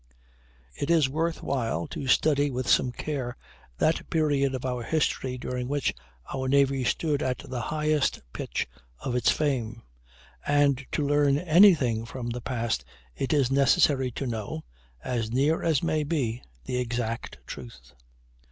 [0.73, 3.37] It is worth while to study with some care
[3.77, 5.93] that period of our history during which
[6.33, 8.67] our navy stood at the highest pitch
[9.01, 9.83] of its fame;
[10.43, 12.83] and to learn any thing from the past
[13.15, 14.63] it is necessary to know,
[15.03, 17.93] as near as may be, the exact truth.